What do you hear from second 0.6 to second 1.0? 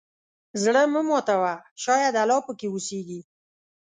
زړه